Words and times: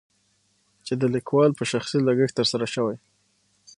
چې 0.85 0.93
دليکوال 1.03 1.51
په 1.55 1.63
شخصي 1.71 1.99
لګښت 2.07 2.35
تر 2.39 2.45
سره 2.51 2.65
شوي. 2.73 2.95